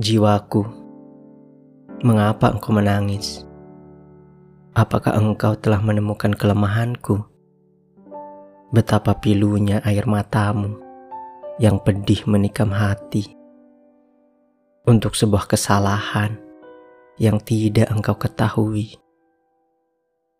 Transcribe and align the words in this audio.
Jiwaku, 0.00 0.64
mengapa 2.00 2.48
engkau 2.48 2.72
menangis? 2.72 3.44
Apakah 4.72 5.20
engkau 5.20 5.52
telah 5.52 5.84
menemukan 5.84 6.32
kelemahanku? 6.32 7.20
Betapa 8.72 9.20
pilunya 9.20 9.84
air 9.84 10.08
matamu 10.08 10.80
yang 11.60 11.76
pedih 11.76 12.24
menikam 12.24 12.72
hati 12.72 13.36
untuk 14.88 15.12
sebuah 15.12 15.44
kesalahan 15.44 16.40
yang 17.20 17.36
tidak 17.44 17.92
engkau 17.92 18.16
ketahui. 18.16 18.96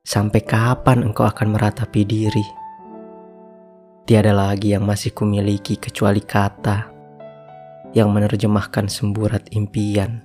Sampai 0.00 0.48
kapan 0.48 1.04
engkau 1.04 1.28
akan 1.28 1.52
meratapi 1.52 2.08
diri? 2.08 2.46
Tiada 4.08 4.32
lagi 4.32 4.72
yang 4.72 4.88
masih 4.88 5.12
kumiliki 5.12 5.76
kecuali 5.76 6.24
kata 6.24 6.91
yang 7.92 8.08
menerjemahkan 8.08 8.88
semburat 8.88 9.52
impian 9.52 10.24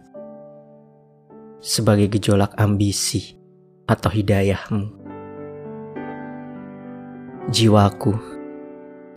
sebagai 1.60 2.08
gejolak 2.16 2.56
ambisi 2.56 3.36
atau 3.84 4.08
hidayahmu. 4.08 4.88
Jiwaku, 7.48 8.14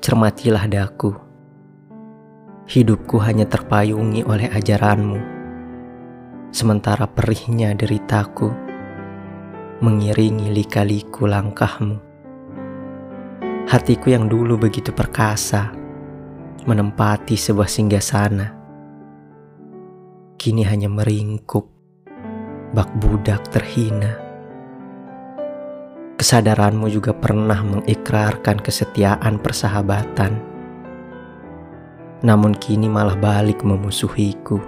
cermatilah 0.02 0.66
daku. 0.66 1.14
Hidupku 2.70 3.18
hanya 3.22 3.46
terpayungi 3.50 4.22
oleh 4.22 4.46
ajaranmu. 4.46 5.18
Sementara 6.54 7.06
perihnya 7.06 7.74
deritaku 7.74 8.50
mengiringi 9.82 10.50
lika-liku 10.54 11.26
langkahmu. 11.26 11.98
Hatiku 13.70 14.10
yang 14.10 14.26
dulu 14.26 14.58
begitu 14.58 14.90
perkasa 14.90 15.79
menempati 16.70 17.34
sebuah 17.34 17.66
singgasana. 17.66 18.54
Kini 20.38 20.62
hanya 20.62 20.86
meringkuk, 20.86 21.66
bak 22.70 22.94
budak 22.94 23.42
terhina. 23.50 24.14
Kesadaranmu 26.14 26.86
juga 26.86 27.10
pernah 27.10 27.58
mengikrarkan 27.66 28.62
kesetiaan 28.62 29.42
persahabatan. 29.42 30.38
Namun 32.22 32.54
kini 32.54 32.86
malah 32.86 33.18
balik 33.18 33.66
memusuhiku. 33.66 34.62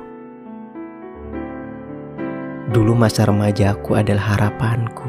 Dulu 2.75 2.99
masa 2.99 3.31
remajaku 3.31 3.95
adalah 3.95 4.35
harapanku. 4.35 5.07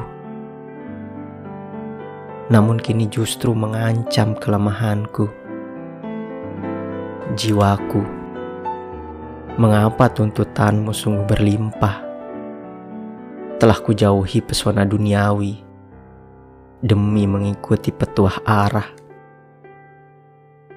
Namun 2.53 2.77
kini 2.77 3.09
justru 3.09 3.57
mengancam 3.57 4.37
kelemahanku 4.37 5.41
jiwaku. 7.33 8.01
Mengapa 9.57 10.09
tuntutanmu 10.09 10.93
sungguh 10.93 11.25
berlimpah? 11.25 11.97
Telah 13.57 13.77
kujauhi 13.81 14.41
pesona 14.41 14.85
duniawi 14.85 15.61
demi 16.81 17.25
mengikuti 17.25 17.89
petuah 17.89 18.41
arah 18.45 18.89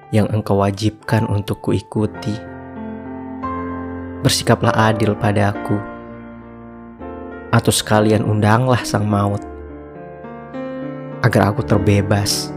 yang 0.09 0.29
engkau 0.33 0.61
wajibkan 0.61 1.29
untuk 1.29 1.61
kuikuti. 1.61 2.33
Bersikaplah 4.23 4.73
adil 4.73 5.13
padaku, 5.13 5.77
atau 7.53 7.71
sekalian 7.71 8.25
undanglah 8.25 8.81
sang 8.83 9.05
maut 9.07 9.41
agar 11.21 11.53
aku 11.53 11.65
terbebas 11.65 12.53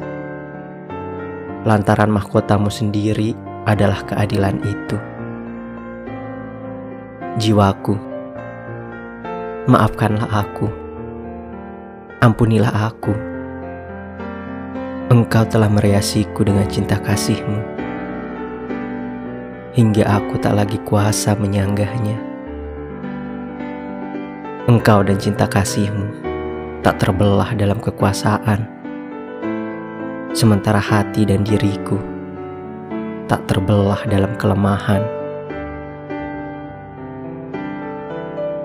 lantaran 1.64 2.08
mahkotamu 2.12 2.68
sendiri 2.72 3.36
adalah 3.68 4.00
keadilan 4.08 4.56
itu. 4.64 4.96
Jiwaku, 7.40 7.96
maafkanlah 9.68 10.28
aku, 10.28 10.68
ampunilah 12.20 12.72
aku. 12.90 13.14
Engkau 15.10 15.42
telah 15.42 15.66
meriasiku 15.66 16.46
dengan 16.46 16.70
cinta 16.70 16.94
kasihmu, 16.94 17.58
hingga 19.74 20.06
aku 20.06 20.38
tak 20.38 20.54
lagi 20.54 20.78
kuasa 20.86 21.34
menyanggahnya. 21.34 22.18
Engkau 24.70 25.02
dan 25.02 25.18
cinta 25.18 25.50
kasihmu 25.50 26.30
tak 26.86 27.02
terbelah 27.02 27.50
dalam 27.58 27.82
kekuasaan, 27.82 28.70
sementara 30.30 30.78
hati 30.78 31.26
dan 31.26 31.42
diriku 31.42 32.19
tak 33.30 33.46
terbelah 33.46 34.02
dalam 34.10 34.34
kelemahan. 34.34 35.06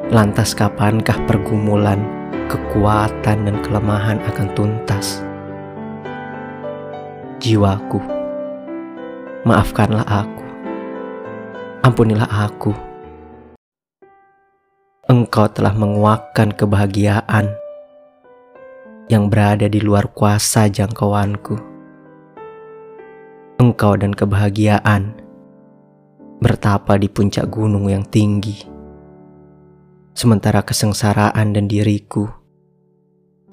Lantas 0.10 0.58
kapankah 0.58 1.22
pergumulan, 1.30 2.02
kekuatan 2.50 3.46
dan 3.46 3.62
kelemahan 3.62 4.18
akan 4.26 4.48
tuntas? 4.58 5.22
Jiwaku, 7.38 8.02
maafkanlah 9.46 10.10
aku. 10.10 10.46
Ampunilah 11.86 12.50
aku. 12.50 12.74
Engkau 15.06 15.46
telah 15.54 15.78
menguakkan 15.78 16.50
kebahagiaan 16.50 17.54
yang 19.14 19.30
berada 19.30 19.70
di 19.70 19.78
luar 19.78 20.10
kuasa 20.10 20.66
jangkauanku 20.66 21.75
engkau 23.56 23.96
dan 23.96 24.12
kebahagiaan 24.12 25.16
bertapa 26.44 27.00
di 27.00 27.08
puncak 27.08 27.48
gunung 27.48 27.88
yang 27.88 28.04
tinggi, 28.04 28.68
sementara 30.12 30.60
kesengsaraan 30.60 31.56
dan 31.56 31.66
diriku 31.72 32.28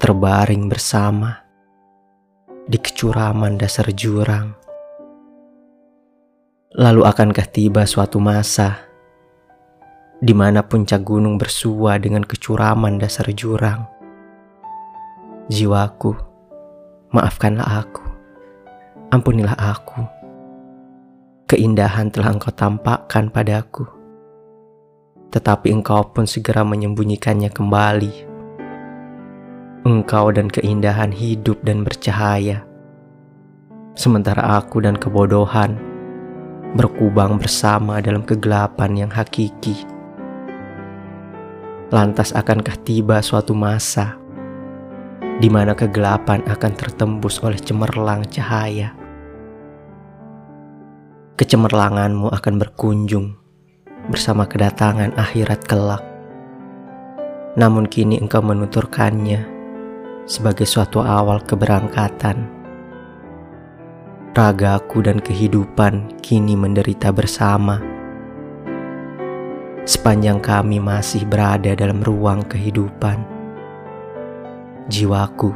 terbaring 0.03 0.67
bersama 0.67 1.39
di 2.67 2.75
kecuraman 2.83 3.55
dasar 3.55 3.87
jurang. 3.95 4.59
Lalu 6.75 7.07
akankah 7.07 7.47
tiba 7.47 7.87
suatu 7.87 8.19
masa 8.19 8.83
di 10.19 10.35
mana 10.35 10.67
puncak 10.67 11.07
gunung 11.07 11.39
bersua 11.39 12.03
dengan 12.03 12.27
kecuraman 12.27 12.99
dasar 12.99 13.31
jurang? 13.31 13.87
Jiwaku, 15.47 16.17
maafkanlah 17.13 17.87
aku 17.87 18.12
ampunilah 19.13 19.61
aku. 19.61 20.01
Keindahan 21.45 22.09
telah 22.09 22.33
engkau 22.33 22.49
tampakkan 22.49 23.29
padaku, 23.29 23.85
tetapi 25.29 25.69
engkau 25.69 26.01
pun 26.17 26.25
segera 26.25 26.65
menyembunyikannya 26.65 27.53
kembali. 27.53 28.33
Engkau 29.85 30.33
dan 30.33 30.49
keindahan 30.49 31.13
hidup 31.13 31.61
dan 31.61 31.85
bercahaya, 31.85 32.65
sementara 33.93 34.57
aku 34.57 34.81
dan 34.81 34.97
kebodohan 34.97 35.77
berkubang 36.73 37.37
bersama 37.37 38.01
dalam 38.01 38.25
kegelapan 38.25 38.97
yang 38.97 39.13
hakiki. 39.13 39.77
Lantas 41.93 42.33
akankah 42.33 42.81
tiba 42.81 43.21
suatu 43.21 43.53
masa 43.53 44.17
di 45.37 45.53
mana 45.53 45.77
kegelapan 45.77 46.41
akan 46.49 46.73
tertembus 46.73 47.45
oleh 47.45 47.61
cemerlang 47.61 48.25
cahaya? 48.33 49.02
Kecemerlanganmu 51.43 52.31
akan 52.31 52.55
berkunjung 52.55 53.35
bersama 54.07 54.47
kedatangan 54.47 55.11
akhirat 55.19 55.67
kelak. 55.67 55.99
Namun 57.59 57.91
kini 57.91 58.23
engkau 58.23 58.39
menuturkannya 58.39 59.43
sebagai 60.23 60.63
suatu 60.63 61.03
awal 61.03 61.43
keberangkatan. 61.43 62.47
Ragaku 64.39 65.03
dan 65.03 65.19
kehidupan 65.19 66.23
kini 66.23 66.55
menderita 66.55 67.11
bersama. 67.11 67.83
Sepanjang 69.83 70.39
kami 70.39 70.79
masih 70.79 71.27
berada 71.27 71.75
dalam 71.75 72.07
ruang 72.07 72.47
kehidupan. 72.47 73.19
Jiwaku, 74.87 75.51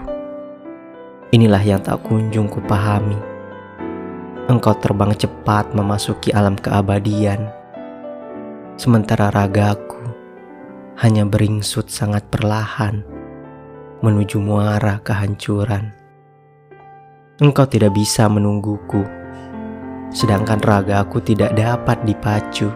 inilah 1.31 1.63
yang 1.63 1.79
tak 1.79 2.03
kunjung 2.03 2.51
kupahami 2.51 3.36
engkau 4.47 4.79
terbang 4.79 5.11
cepat 5.11 5.75
memasuki 5.75 6.31
alam 6.31 6.55
keabadian, 6.55 7.51
sementara 8.79 9.35
ragaku 9.35 9.99
hanya 11.03 11.27
beringsut 11.27 11.91
sangat 11.91 12.23
perlahan 12.31 13.03
menuju 14.07 14.39
muara 14.39 15.03
kehancuran. 15.03 15.91
Engkau 17.43 17.67
tidak 17.67 17.91
bisa 17.99 18.31
menungguku, 18.31 19.03
sedangkan 20.15 20.63
ragaku 20.63 21.19
tidak 21.27 21.51
dapat 21.59 21.99
dipacu. 22.07 22.71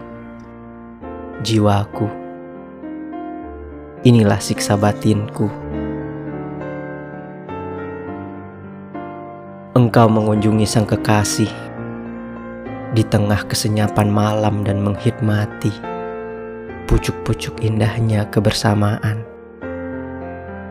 Jiwaku, 1.41 2.05
inilah 4.03 4.37
siksa 4.43 4.75
batinku. 4.75 5.47
Engkau 9.71 10.11
mengunjungi 10.11 10.67
sang 10.67 10.83
kekasih 10.83 11.47
di 12.91 13.07
tengah 13.07 13.39
kesenyapan 13.47 14.11
malam 14.11 14.67
dan 14.67 14.83
menghikmati 14.83 15.71
pucuk-pucuk 16.91 17.63
indahnya 17.63 18.27
kebersamaan. 18.27 19.23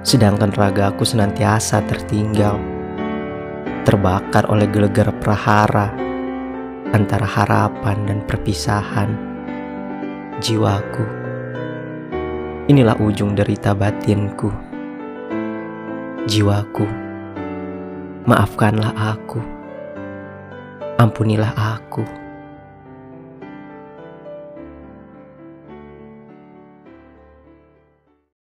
Sedangkan 0.04 0.52
ragaku 0.52 1.08
senantiasa 1.08 1.80
tertinggal, 1.88 2.60
terbakar 3.88 4.44
oleh 4.52 4.68
gelegar 4.68 5.16
prahara 5.16 5.96
antara 6.92 7.24
harapan 7.24 8.04
dan 8.04 8.20
perpisahan. 8.28 9.16
Jiwaku, 10.44 11.04
inilah 12.68 13.00
ujung 13.00 13.32
derita 13.32 13.72
batinku. 13.72 14.52
Jiwaku, 16.28 17.09
maafkanlah 18.28 18.92
aku, 19.16 19.40
ampunilah 21.00 21.52
aku. 21.56 22.04